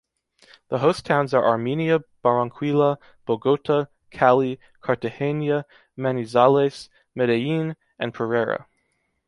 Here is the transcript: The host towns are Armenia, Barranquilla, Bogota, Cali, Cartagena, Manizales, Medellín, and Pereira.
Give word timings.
The 0.69 0.79
host 0.79 1.05
towns 1.05 1.31
are 1.31 1.47
Armenia, 1.47 1.99
Barranquilla, 2.23 2.97
Bogota, 3.27 3.85
Cali, 4.09 4.59
Cartagena, 4.79 5.63
Manizales, 5.95 6.89
Medellín, 7.15 7.75
and 7.99 8.11
Pereira. 8.11 8.65